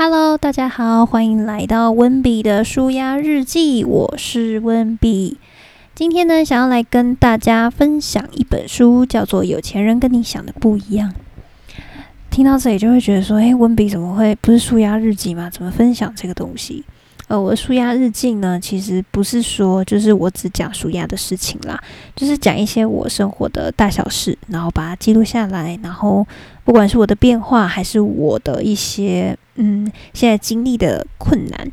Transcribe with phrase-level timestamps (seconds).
[0.00, 5.38] Hello，大家好，欢迎来到温比的舒压日记，我是温比。
[5.92, 11.10] 今天呢，想要来跟大家分享一本书，叫做《有钱人跟你想的不一样》。
[12.30, 15.50] 听到这里就会觉得说，诶，温比怎么会不是舒压日记吗？
[15.50, 16.84] 怎么分享这个东西？
[17.28, 21.78] 呃，我的舒压日记呢，其实不是说就是我只讲舒压的事情啦，
[22.16, 26.26] 就是讲一些我生活的大小事，然后把它记录下来，然后
[26.64, 31.70] 不管是我的变化，还是我的一些嗯现在经历的困难，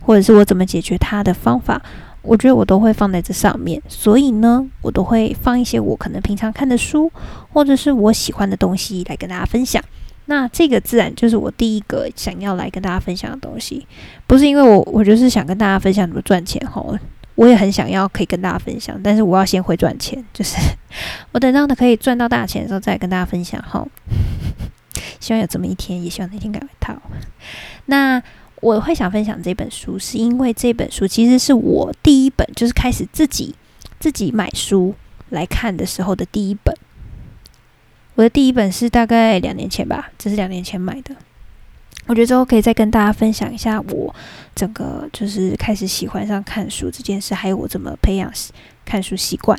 [0.00, 1.80] 或者是我怎么解决它的方法。
[2.22, 7.12] 我觉得我都会放在这上面，所以呢，我都会放一些我可能平常看的书，
[7.52, 9.84] 或者是我喜欢的东西来跟大家分享。
[10.26, 13.86] 那这个自然就是我第一个想要来跟大家分享的东西，
[14.26, 16.98] 不是因为我我就是想跟大家分享怎么赚钱吼，
[17.34, 20.56] 我也很想要可以跟大家分享，但是我要先会赚钱，就是
[21.32, 23.86] 我等到的可以赚到大钱的时候再跟大家分享哈。
[25.20, 27.02] 希望有这么一天，也希望那天赶快到。
[27.86, 28.22] 那。
[28.60, 33.54] 我会想分享这本书，是因为这本书其实是我第一本，就是开始自己
[33.98, 34.94] 自己买书
[35.28, 36.73] 来看的时候的第一本。
[38.14, 41.14] 我的第一本是大概两年前吧，这是两年前买的。
[42.06, 44.14] 我觉得之后可以再跟大家分享一下我
[44.54, 48.30] 整个就是开始喜欢上看书这件事，还有我怎么培养
[48.84, 49.58] 看书习惯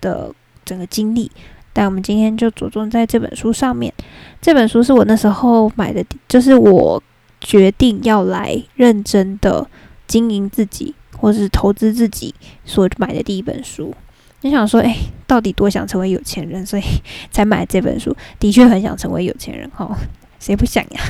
[0.00, 0.32] 的
[0.64, 1.30] 整个经历。
[1.72, 3.92] 但我们今天就着重在这本书上面。
[4.40, 7.02] 这本书是我那时候买的，就是我。
[7.38, 9.68] 决定要来认真的
[10.08, 13.94] 经营自己，或者是投资自己所买的第一本书。
[14.42, 16.82] 你想说，哎，到底多想成为有钱人，所以
[17.30, 18.14] 才买这本书。
[18.38, 19.96] 的确很想成为有钱人，哈，
[20.38, 21.00] 谁不想呀？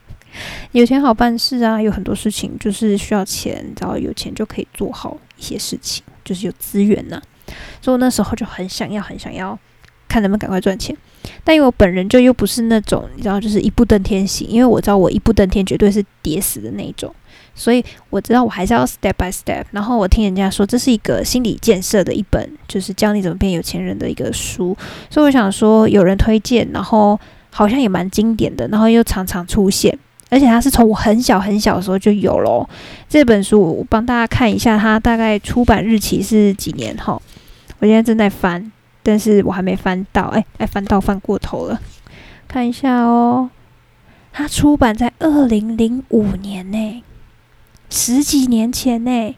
[0.72, 7.20] 有钱好办事啊，有很多事情就是需要钱，只要有钱就可以做好一些事情，就是有资源呐。
[7.82, 9.58] 所以我那时候就很想要，很想要。
[10.08, 10.96] 看能不能赶快赚钱，
[11.44, 17.14] 但因为我本人就又不是那种你知道，就是一步登天型，因为我知道我一步登天绝对是跌死的那种，
[17.54, 19.64] 所以我知道我还是要 step by step。
[19.70, 24.76] 然后我听人家说这是一个心理建设的一本，就是教你怎么变有钱人的一个书，
[25.08, 27.18] 所以我想说有人推荐，然后
[27.50, 29.96] 好像也蛮经典的，然后又常常出现，
[30.28, 32.68] 而且它是从我很小很小的时候就有了
[33.08, 33.60] 这本书。
[33.60, 37.20] 我帮大家看一下，它大概出版日期是几年哈？
[37.78, 38.70] 我现在正在翻。
[39.02, 41.80] 但是我还没翻到，哎哎，翻到翻过头了，
[42.46, 43.48] 看一下哦。
[44.30, 47.02] 它出版在二零零五年呢，
[47.90, 49.36] 十几年前呢，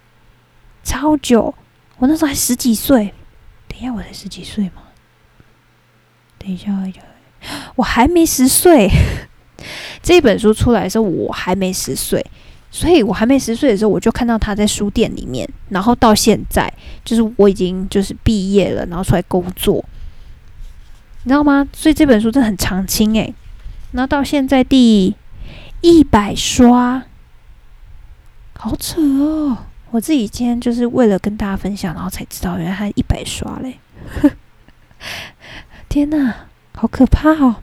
[0.84, 1.54] 超久。
[1.98, 3.12] 我那时候还十几岁，
[3.68, 4.82] 等一下我才十几岁吗？
[6.38, 6.72] 等一下，
[7.76, 8.88] 我还没十岁。
[10.02, 12.24] 这本书出来的时候，我还没十岁。
[12.74, 16.72] 所以我还没十岁的时候，我就看到他在书店里面，然后到现在，
[17.04, 19.84] 就是我已经就是毕业了，然后出来工作，
[21.24, 21.68] 你知道吗？
[21.74, 23.34] 所以这本书真的很长青诶。
[23.90, 25.14] 然后到现在第
[25.82, 27.04] 一百刷，
[28.62, 29.58] 好扯哦！
[29.90, 33.80] 我自己今天就是为了跟大家分享，然后才知道原来他一百刷嘞，
[35.90, 37.56] 天哪，好可怕哦！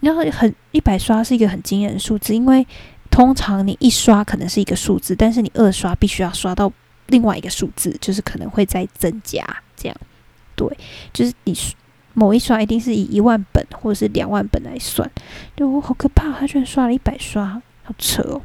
[0.00, 2.66] 然后很一百刷是一个很惊人的数字，因为。
[3.12, 6.72] 通常你一刷可能是一个数字，但是你二刷必须要刷到
[7.08, 9.44] 另外一个数字，就是可能会再增加
[9.76, 9.94] 这样。
[10.56, 10.66] 对，
[11.12, 11.54] 就是你
[12.14, 15.10] 某一刷一定是以一万本或者是两万本来算，
[15.54, 18.40] 就好可怕，他居然刷了一百刷，好扯哦。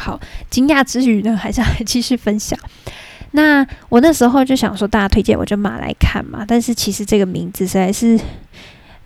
[0.00, 0.18] 好，
[0.48, 2.58] 惊讶之余呢，还是来继续分享。
[3.32, 8.18] 那我那时候就想说，大家推荐我就买来看嘛，但是其实这个名字实在是。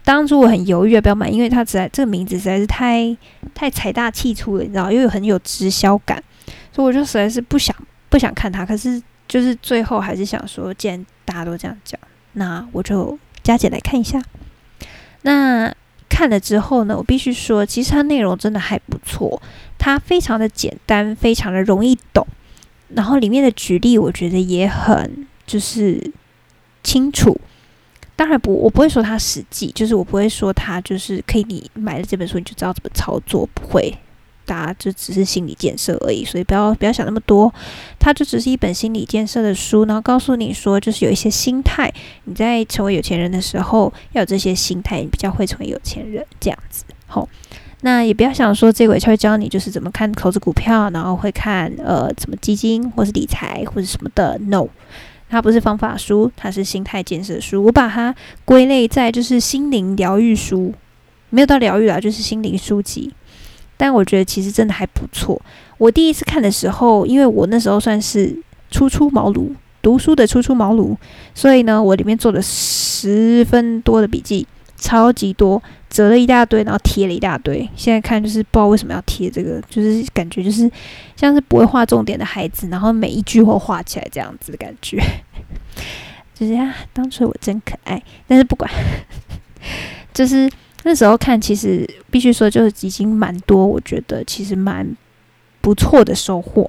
[0.07, 3.17] 当初我很犹豫要不要买，因为它实在这个名字实在是太
[3.55, 6.23] 太财大气粗了，你知道，又有很有直销感，
[6.71, 7.75] 所以我就实在是不想
[8.11, 8.67] 不想看它。
[8.67, 11.99] 可是就是最后还是想说，既然大家都这样讲，
[12.35, 14.23] 那我就加减来看一下。
[15.23, 15.75] 那
[16.11, 19.41] 看了之后呢，我必须说，其实它内容真的还不错，
[19.79, 22.27] 它非常的简单，非常的容易懂，
[22.89, 26.13] 然后里面的举例我觉得也很就是
[26.83, 27.41] 清楚。
[28.17, 33.93] 当然不，我不会说它实际，就是我不会说它就是可以，你买了这本书你就知道怎么操作，不会，
[34.47, 37.53] 大家就只是心理建设而已，所以不要不要想那么多，
[37.99, 41.93] 它就只是一本心理建设的书，然后告诉你说，就是有一些心态，
[42.27, 46.85] 你在成为有钱人的时候要有这些心态，你比较会成为有钱人这样子。
[47.09, 47.29] 好，
[47.85, 54.67] 那也不要想说这位他会教你就是怎么看投资股票，然后会看呃怎么基金或是理财或者什么的，no。
[55.29, 57.63] 它不是方法书，它是心态建设书。
[57.63, 58.15] 我把它
[58.47, 60.73] 归类在就是心灵疗愈书，
[61.29, 63.13] 没有到疗愈啊，就是心灵书籍。
[63.77, 65.39] 但我觉得其实真的还不错。
[65.77, 68.35] 我第一次看的时候，因为我那时候算是
[68.71, 69.51] 初出茅庐，
[69.83, 70.97] 读书的初出茅庐，
[71.35, 74.47] 所以呢，我里面做了十分多的笔记，
[74.77, 75.61] 超级多，
[75.95, 77.69] 折了一大堆，然后贴了一大堆。
[77.77, 80.69] 现在看就是不知道为什么要贴这个，就是感觉就是
[81.15, 85.01] 像是不会画重点的孩子，然后每一句话画起来这样子的感觉。
[86.35, 88.03] 就是啊，当初我真可爱。
[88.27, 88.69] 但是不管，
[90.13, 90.51] 就是
[90.83, 94.97] 那时候看，其实必须说就是已经蛮多，我觉得其实蛮
[95.61, 96.69] 不错的收获。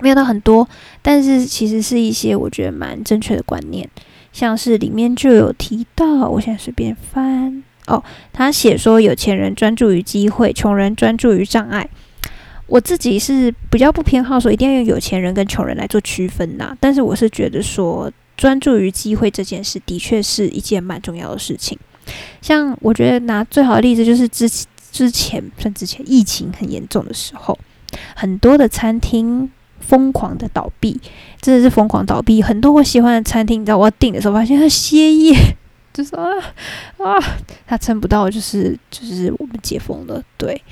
[0.00, 0.68] 没有到很多，
[1.02, 3.88] 但是其实是一些我觉得蛮正确的观念。
[4.32, 8.02] 像是里面就有提到，我现在随便翻哦，
[8.32, 11.88] 他写说有钱人专注于机会，穷人专注于障碍。
[12.66, 21.78] 我自己是比较不偏好说一定要用有钱人跟穷人来做区分呐，但是我是觉得说专注于机会这件事的确是一件蛮重要的事情。
[22.42, 24.48] 像我觉得拿最好的例子就是之
[24.92, 27.58] 之前算之前疫情很严重的时候，
[28.14, 29.50] 很多的餐厅。
[29.80, 31.00] 疯狂的倒闭，
[31.40, 32.42] 真的是疯狂倒闭。
[32.42, 35.34] 很多我喜欢的餐厅，你知道我要订的时候，发现它歇业，
[35.98, 36.32] 就说啊
[36.98, 37.18] 啊，
[37.66, 40.22] 它撑不到，就是就是我们解封了。
[40.36, 40.62] 对，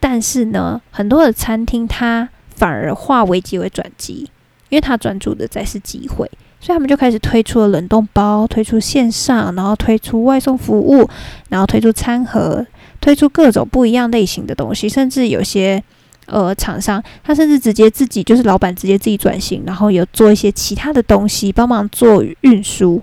[0.00, 4.30] 但是呢，很多的餐厅它反而化危机为转机，
[4.70, 6.26] 因为它专注的在是机会，
[6.58, 11.06] 所以他们就开始推出了冷冻包，推出线上，然后推出外送服务，
[11.50, 12.66] 然后推出餐盒，
[12.98, 15.82] 推出各种不一样类型的东西，甚至有些。
[16.28, 23.00] 呃，厂商他甚至直接自己就是老板直接自己转型，然后有做一些其他的东西帮忙做运输，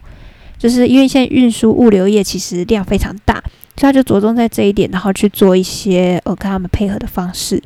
[0.63, 3.33] 就是因为现在运输物流业其实量非常大，
[3.75, 7.61] 所以他就着重在这一点，然后去做一些呃跟他们配合的方式。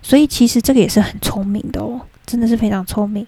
[0.00, 3.26] 所以其实这个也是很聪明的哦，真的是非常聪明。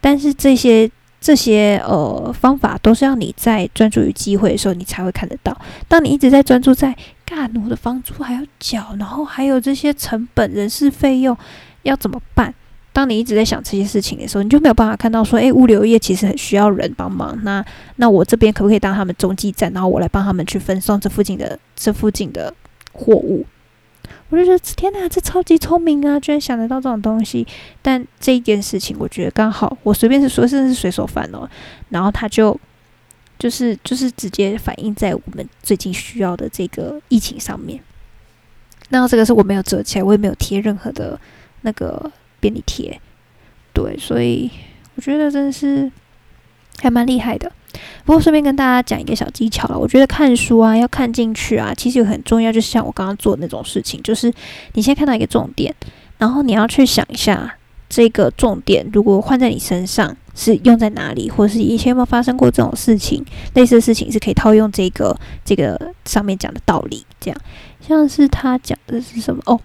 [0.00, 0.90] 但是这些
[1.20, 5.54] 这些呃方法都是要你在专注于机会的时候，你才会看得到。
[5.86, 6.96] 当你一直在专注在。
[7.30, 11.36] 干，我的房租还要缴，然后还有这些成本、人事费用
[11.82, 12.54] 要怎么办？
[12.98, 17.38] 当你一直在想这些事情的时候，你就没有办法看到说，诶，物流业其实很需要人帮忙。
[17.44, 17.64] 那
[17.94, 22.52] 那我这边可不可以当他们中继站，然后我来帮他们去分送这附近的这附近的
[22.92, 23.46] 货物？
[24.30, 27.46] 我就觉得天哪，这超级聪明啊，居然想得到这种东西。
[27.80, 31.48] 但这一件事情，我觉得刚好我随便是说，甚至是随手翻哦，
[31.90, 32.58] 然后他就。
[33.38, 37.80] 就是就是直接反映在我们最近需要的这个疫情上面。
[38.88, 41.16] 那这个是我没有折起来，我也没有贴任何的
[41.60, 42.10] 那个
[42.40, 43.00] 便利贴。
[43.72, 44.50] 对，所以
[44.96, 45.90] 我觉得真的是
[46.80, 47.50] 还蛮厉害的。
[48.04, 54.32] 不过顺便跟大家讲一个小技巧了，我觉得看书啊要看进去啊，其实有很重要，就是像我刚刚做的那种事情，就是
[54.72, 55.74] 你先看到一个重点，
[56.18, 57.54] 然后你要去想一下。
[57.90, 63.24] 这个重点如果换在你身上是用在哪里，或是以前有没有发生过这种事情？
[63.54, 67.06] 类似的事情是可以套用这个这个上面讲的道理。
[67.18, 67.40] 这样
[67.80, 69.40] 像是他讲的是什么？
[69.46, 69.58] 哦，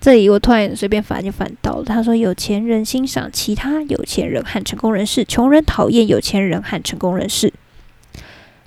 [0.00, 1.84] 这里我突然随便翻就翻到了。
[1.84, 7.52] 他说：“有钱人欣赏其他有钱人和成功人士，穷人讨厌有钱人和成功人士。”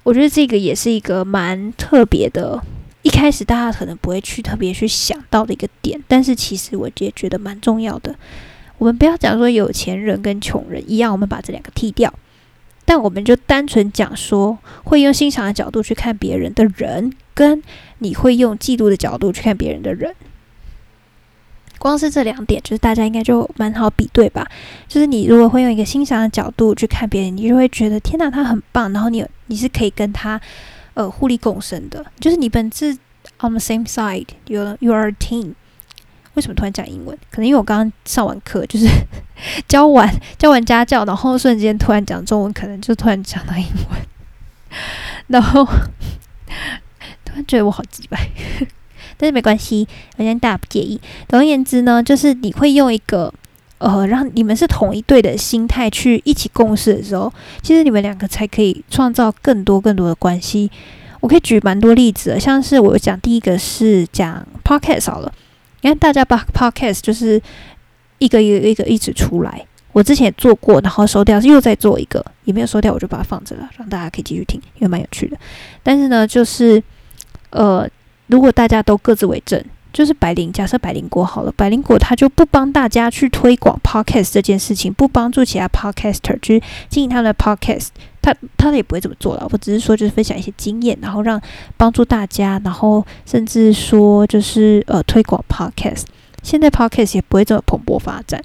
[0.03, 2.61] 我觉得这个也是一个蛮特别的。
[3.01, 8.15] 一开始大家可能不会去特别去想到的一个点，但是其实我也觉得蛮重要的。
[8.77, 12.13] 我们不要讲说有钱人跟穷人一样，我们把这两个剔掉，
[12.85, 17.61] 但我们就单纯讲说会用欣赏的角度去看别人的人，跟
[17.97, 20.15] 你会用嫉妒的角度去看别人的人，
[21.83, 24.47] 光是这两点，就是大家应该就蛮好比对吧？
[24.87, 30.39] 就是你如果会用一个欣赏的角度去看别人，你就会觉得天哪，他很棒，然后你你是可以跟他
[30.93, 32.93] 呃互利共生的，就是你本质
[33.41, 35.55] on the same side，you you are a team。
[36.35, 37.17] 为什么突然讲英文？
[37.29, 38.87] 可能因为我刚刚上完课，就是
[39.67, 43.99] 教完教完家教，然后瞬间突然讲中文，可能就突然讲到英文，
[45.27, 45.65] 然后
[47.25, 48.29] 突然觉得我好鸡掰，
[49.23, 49.87] 但是没关系，
[50.17, 50.99] 反正大家不介意。
[51.29, 53.33] 总而言之呢，就是你会用一个
[53.77, 60.69] 呃，让你们是同一队的心态去一起共事的时候，其实你们两个才可以创造更多更多的关系。
[61.21, 65.31] 我可以举蛮多例子，像是我讲第一个是讲 podcast 好了。
[65.79, 67.41] 你看，大家把 podcast 就是
[68.17, 69.65] 一个一个一个一直出来。
[69.93, 75.37] 我之前也做过，然后收掉，又再做一个，也没有收掉，我就把它放着了，让大家可以继续听，因为蛮有趣的。
[75.81, 76.81] 但是呢，就是
[77.51, 77.87] 呃，
[78.27, 87.89] 如果大家都各自为政，就是百灵，假设百灵果好了，百灵果他就不帮大家去推广 podcast 这件事情，不帮助其他 podcaster 去经营他们的 podcast。
[88.21, 91.39] 他他也不会这么做了，我只是说就是分享一些经验，然后让
[91.75, 96.05] 帮助大家，然后甚至说就是呃推广 podcast。
[96.43, 98.39] 现在 podcast 也不会这么蓬勃发展，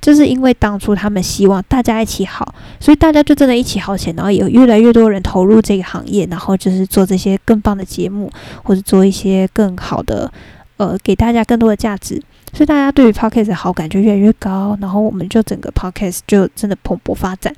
[0.00, 8.30] 就是因为当初他们希望大家一起好，所以大家就真的一起好起来，然后有越来越多人投入这个行业，然后就是做这些更棒的节目，
[8.62, 10.30] 或者做一些更好的
[10.76, 17.52] 呃给大家更多的价值，所以大家对于 podcast 的好感就越来越高，然后我们就整个 podcast 就真的蓬勃发展。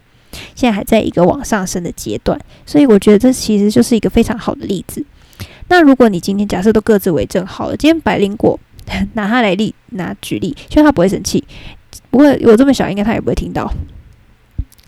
[0.55, 5.05] 现在还在一个往上升的阶段，所以我觉得这其实就是一个非常好的例子。
[5.67, 8.59] 那如果你今天假设都各自为政好了，今天百灵果
[9.15, 11.43] 拿他来例拿举例，希望他不会生气。
[12.11, 13.71] 不过我这么小，应该他也不会听到。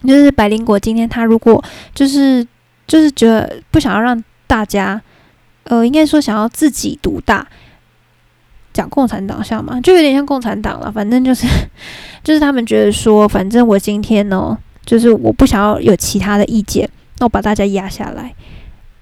[0.06, 1.62] 就是白灵果今天他如果
[1.94, 2.44] 就是
[2.88, 5.00] 就是觉得不想要让大家，
[5.64, 7.46] 呃，应该说想要自己独大，
[8.72, 9.80] 讲共产党像吗？
[9.80, 10.90] 就有点像共产党了。
[10.90, 11.46] 反正就是
[12.24, 18.34] 就是他们觉得说，反正我今天呢，就是我不想要有其他的意见，那我把大家压下来。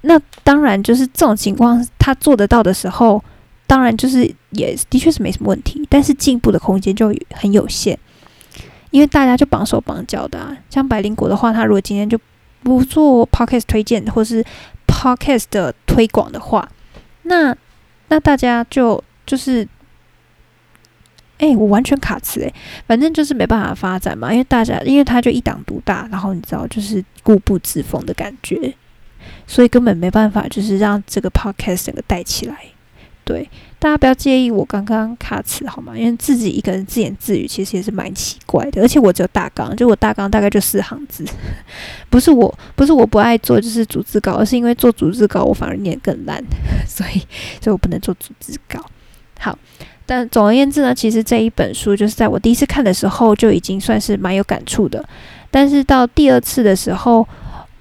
[0.02, 3.23] 那当然就是这种情况，他做得到的时候，
[3.71, 7.97] 当然就是也的确是没什么问题，但是进步的空间就很有限，
[8.91, 10.57] 因为大家就绑手绑脚的啊。
[10.69, 12.19] 像百灵果的话，他如果今天就
[12.65, 14.45] 不做 podcast 推荐或是
[14.89, 16.69] podcast 的推广的话，
[17.23, 17.57] 那
[18.09, 19.69] 那大家就就是，
[21.39, 22.53] 哎，我完全卡词哎，
[22.89, 28.75] 反正就是没办法发展嘛，因为大家因为他就一党独大，然后你知道就是固步自封的感觉。
[29.47, 32.57] 所以根本没办法，就是让这个 podcast 整个带起来。
[33.30, 35.96] 对，大家不要介意我刚刚卡词好吗？
[35.96, 38.82] 因为自己一个人自言自语，其实也是蛮奇怪的。
[38.82, 41.25] 而且我只有大纲，就我大纲大概就四行字，
[42.10, 46.42] 不是我不是我不爱做，就是组织稿，而是因为做组织稿我反而念更烂，
[46.84, 47.20] 所以
[47.62, 48.84] 所以我不能做组织稿。
[49.38, 49.56] 好，
[50.04, 55.08] 但总而言之呢，其实这一本书就是在我第一次看的时候就已经算是蛮有感触的，
[55.52, 57.25] 但是到第二次的时候。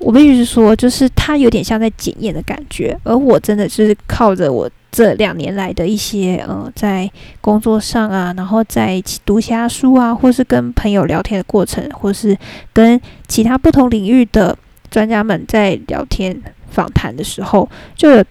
[0.01, 7.10] 我必须说，就是它有点像在检验的感觉，而我真的是靠着我这两年来的一些呃，在
[7.41, 12.38] 工作上啊，然后在读其他书啊，或是跟朋友聊天的过程，或是
[12.74, 14.58] 跟其他不同领域的
[14.89, 16.41] 专家们在聊天
[16.72, 18.24] 访谈的时候，就有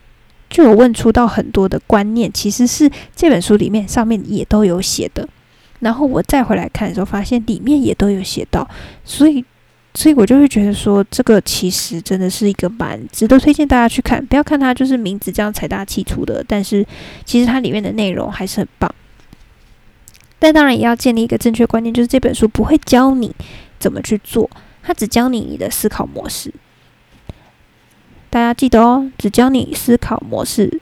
[0.51, 5.29] 就有问出到很多的观念，其实是这本书里面上面也都有写的，
[5.79, 8.69] 然后我再回来看的时候，发现里面也都有写到，
[9.05, 9.45] 所以。
[9.99, 14.25] 所以我就会觉得说，这个其实真的是一个蛮值得推荐大家去看。
[14.25, 16.87] 不要看它就是名字这样财大气粗的，但是
[17.25, 18.89] 其实它里面的内容还是很棒。
[20.39, 23.35] 但当然也要建立一个正确观念，就是这本书不会教你
[23.81, 24.49] 怎么去做，
[24.85, 26.55] 它只教你你的思考模式。
[28.31, 30.81] 大家记得哦，只教你思考模式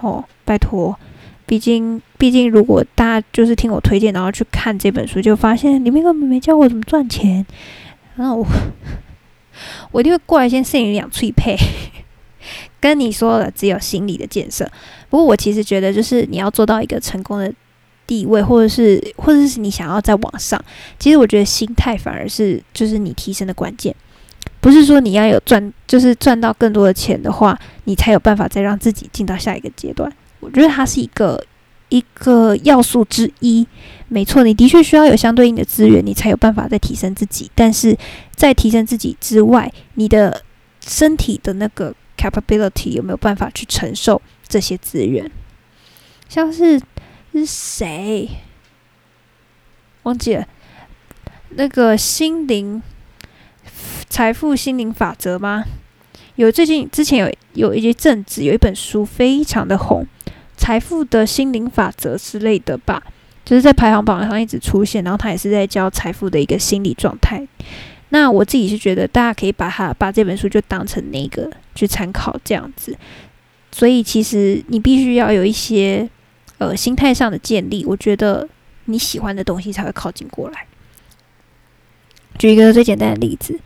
[0.00, 0.98] 哦，拜托。
[1.46, 7.46] 毕竟，毕竟如果大家就是听我推荐，然后去看这本书，就发现里面根本没教我怎么赚钱。
[8.18, 8.44] 那我
[9.92, 11.56] 我一定会过来先摄你两脆配，
[12.80, 14.68] 跟你说了，只有心理的建设。
[15.08, 17.52] 不过我其实觉得，就是你要做到一个成功的
[18.08, 20.62] 地位，或者是或者是你想要在网上，
[20.98, 23.94] 其实我觉得心态反而是就是你提升的关键。
[24.60, 30.12] 不是说你要有赚，就是赚到更多的钱的话，你才有办法再让自己进到下一个阶段。
[30.40, 31.42] 我觉得它是一个。
[31.88, 33.66] 一个要素之一，
[34.08, 37.50] 没错，你的确需要有相对应的资源，你才有办法再提升自己。
[37.54, 37.96] 但是
[38.34, 40.42] 在提升自己之外，你的
[40.86, 45.30] 身体的那个 capability 有没有办法去承受这些资源？
[46.28, 46.78] 像是
[47.32, 48.28] 是谁
[50.02, 50.46] 忘记了
[51.50, 52.82] 那个心灵
[54.08, 55.64] 财富心灵法则吗？
[56.36, 60.06] 有最近之前有有一些阵子有一本书非常的红。
[60.68, 63.02] 财富的心灵法则之类的吧，
[63.42, 67.42] 就是在排行榜上一直出现，然后他也是在教财富的一个心理状态。
[68.10, 72.94] 那我自己是觉得，大家可以把它把这本书就当成那个去参考这样子。
[73.72, 76.06] 所以其实你必须要有一些
[76.58, 78.46] 呃心态上的建立，我觉得
[78.84, 80.66] 你喜欢的东西才会靠近过来。
[82.38, 83.58] 举一个最简单的例子。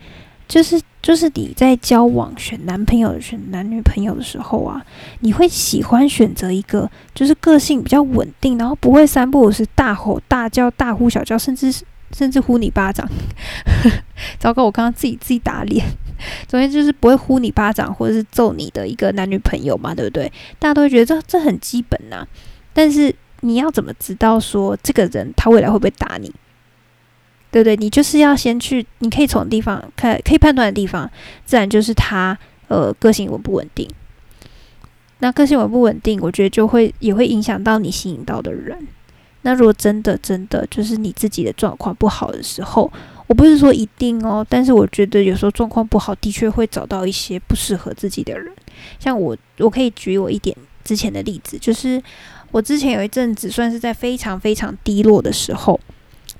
[0.45, 4.81] 就是就是你在交往选男朋友、选男女朋友的时候啊，
[5.19, 11.69] 你会喜欢选择一个就是个性比较稳定，然后不会三不五时大吼大叫、大呼小叫，甚至
[12.15, 13.05] 甚至呼你巴掌。
[14.39, 15.85] 糟糕，我刚刚自己自己打脸。
[16.47, 20.31] 总之就是不会呼你巴掌或者是揍你的一个男女朋友嘛，对不对？
[20.57, 22.25] 大家都会觉得这这很基本呐。
[22.71, 26.33] 但是你要怎么知道说这个人他未来会不会打你？
[27.53, 27.75] 对对？
[27.77, 31.07] 你就是要先去，你可以从地方看，可以判断的地方，
[31.45, 32.35] 自然就是他
[32.67, 33.87] 呃个性稳不稳定。
[35.19, 38.75] 那个性稳不稳定，我觉得就会也会影响到你吸引到的人。
[39.43, 42.91] 那如果真的真的就是你自己的状况不好的时候，
[43.27, 48.51] 我不是说一定哦，但是我觉得有时候状况不好，的确会找到一些不适合自己的人。
[48.99, 52.01] 像我，我可以举我一点之前的例子，就是
[52.51, 55.79] 我之前有一阵子算是在非常非常低落的时候，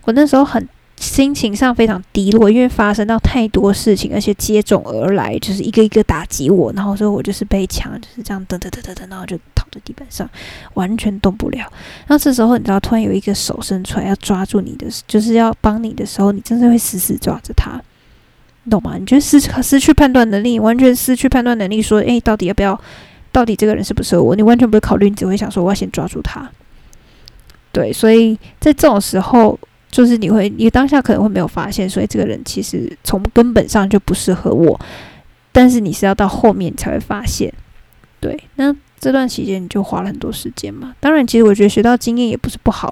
[0.05, 0.67] 我那时候很。
[0.97, 10.29] 心情上非常低落，因为发生到太多事情，而且接踵而来，就是一个一个打击我，然后说我就是被抢，就是这样噔噔噔噔噔，然后就躺在地板上，
[10.75, 11.59] 完全动不了。
[12.07, 17.81] 然后这时候你知道，突然有一个手伸出来要抓住你的，就是要帮你的时候，你真的会死死抓着他，
[18.63, 18.95] 你懂吗？
[18.97, 22.79] 你就失失去判断能力，完全失去判断能力，说，诶，到底要不要
[23.31, 26.49] 到底这个人适不适合我，你完全不会考虑，你只会想说我要先抓住他。
[27.73, 29.59] 对，所以在这种时候，
[29.93, 34.79] 就是你会，你当下可能会没有发现，所以这个人其实从根本上就不适合我。
[35.51, 37.53] 但是你是要到后面才会发现，
[38.19, 40.95] 对，那这段期间你就花了很多时间嘛。
[40.99, 42.91] 当然，其实我觉得学到经验也不是不好，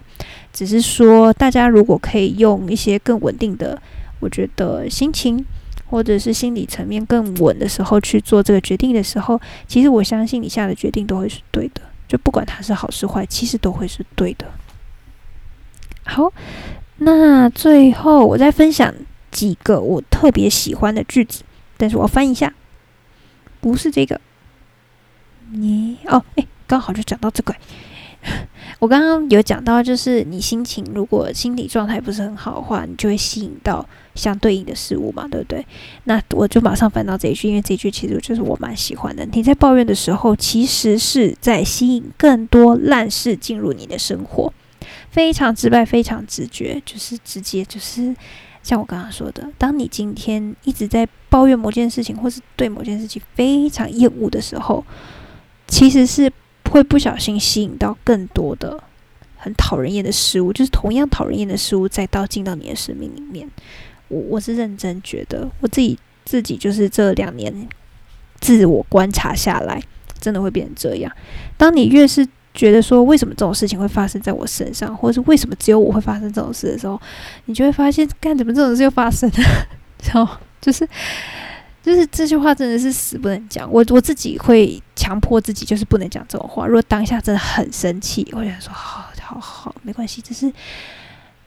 [0.54, 3.82] 只是说大家如果可以用一些更稳定的，
[4.20, 5.44] 我觉得心情
[5.88, 14.46] 或者是心理层面更稳的时候去做这个决定的时候，其实我相信你下的决定都会是对的，就不管它是好是坏，其实都会是对的。
[16.04, 16.32] 好，
[17.04, 18.94] 那最后我再分享
[19.32, 21.42] 几个我特别喜欢的句子，
[21.76, 22.54] 但是我翻一下，
[23.60, 24.22] 不是这个，
[25.52, 27.56] 你哦，哎，刚好就讲到这个。
[28.78, 35.66] 我刚刚有讲到，就是你心情如果心理状态不是很好的话，你就会吸引到相对应的事物嘛，对不对？
[36.04, 39.26] 那我就马上翻到这一句，因为这一句其实就是我蛮喜欢的。
[39.34, 44.54] 你在抱怨的时候，其实是在吸引更多烂事进入你的生活。
[45.12, 48.16] 非常直白，非常直觉，就是直接，就是
[48.64, 54.84] 像我刚刚说的，当你今天一直在抱怨某件事情，或是对某件事情非常厌恶的时候，
[55.68, 56.32] 其实是
[56.70, 58.82] 会不小心吸引到更多的
[59.36, 63.50] 很讨人厌的事物，就是同样讨人厌的事物再到进到你的生命里面。
[64.08, 67.68] 我我是认真觉得，我自己自己就是这两年
[68.40, 69.82] 自我观察下来，
[70.20, 71.12] 真的会变成这样。
[71.58, 77.00] 当你越是觉得说为什么这种事情会发生在我身上，或者是为什么只有我会发生这种事的时候，
[77.46, 79.68] 你就会发现，干怎么这种事又发生了？
[80.14, 80.88] 然后就是
[81.82, 83.72] 就是这句话真的是死不能讲。
[83.72, 86.68] 我我自己会强迫自己，就是不能讲这种话。
[86.68, 90.52] 如果当下真的很生气，我想说好好好，没关系，这是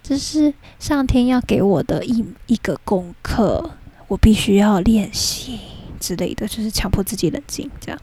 [0.02, 3.72] 这是上天要给我的一一个功课，
[4.08, 5.60] 我必须要练习
[6.00, 8.00] 之类的，就是强迫自己冷静这样。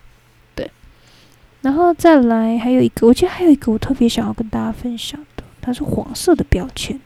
[1.62, 7.00] 然后再来，还有一个，我记得还有一个我特别想要跟大家分享的，它是黄色的标签，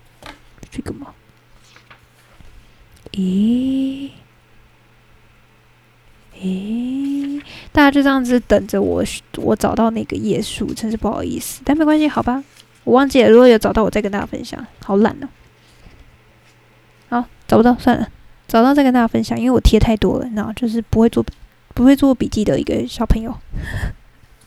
[0.71, 1.13] 这个吗？
[3.11, 4.09] 咦，
[6.39, 7.41] 咦，
[7.73, 9.03] 大家就这样子等着我，
[9.37, 12.41] 我找到那个页数，真是不好意思，但没关系，好吧，
[12.85, 14.65] 我忘记了，如果有找到，我再跟大家分享。
[14.83, 15.27] 好懒哦，
[17.09, 18.09] 好，找不到算了，
[18.47, 21.25] 找到再跟大家分享，因为我贴太多了，然后就是不会做
[21.73, 23.37] 不会做笔记的一个小朋友。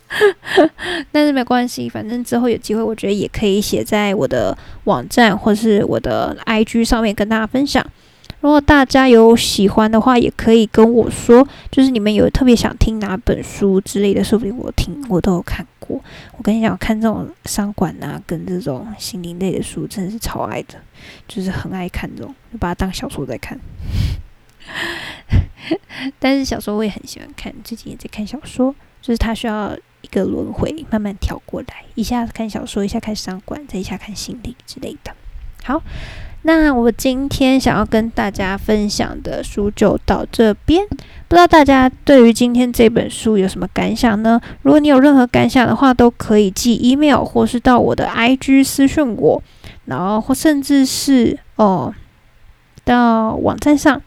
[1.13, 7.85] 但是没关系，反正之后有机会，我觉得也可以写在我的网站或是我的 IG 上面跟大家分享。
[8.41, 16.01] 如果大家有喜欢的话，也可以跟我说，就是你们有特别想听哪本书之类的，说不定我听我都有看过。
[16.37, 20.77] 我跟你讲，看这种商管啊，跟这种心灵类的书，真的是超爱的，
[21.27, 23.59] 就是很爱看这种，就把它当小说在看。
[26.21, 29.77] 但是小说我也很喜欢看，最近也在看小说，就是它需要。
[30.09, 35.13] 一个轮回，慢慢跳过来，一下看小说，一下看商管，再一下看心理之类的。
[35.65, 35.83] 好，
[36.43, 40.87] 那我今天想要跟大家分享的书就到这边。
[40.89, 44.41] 不知道大家对于今天这本书有什么感想呢？
[44.63, 49.43] 如果你有任何感想的话，都可以寄 email 或是到我的 IG 私讯我，
[49.85, 51.95] 然后或甚至是哦
[52.85, 54.01] 到网站上，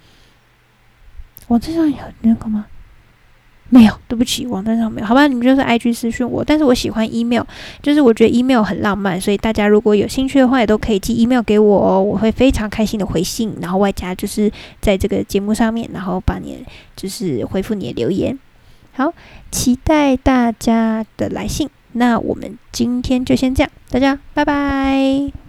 [1.49, 2.65] 网站上有那个吗？
[3.73, 5.07] 没有，对不起，网站上没有。
[5.07, 7.43] 好吧，你们就是 I G 私讯我，但是我喜欢 email，
[7.81, 16.65] 就是我觉得 email 很浪漫，所以大家如果有兴趣的话，也都可以寄 email 给我哦，我会非常开心的回信，然后外加就是在这个节目上面，然后把你
[16.97, 18.37] 就是回复你的留言。
[18.93, 19.13] 好，
[19.51, 21.69] 期待大家的来信。
[21.93, 25.40] 那我们今天就先这样，大家拜拜。